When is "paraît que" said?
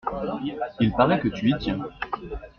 0.93-1.27